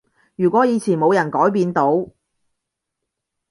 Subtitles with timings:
[0.35, 2.09] 如果以前冇人改變到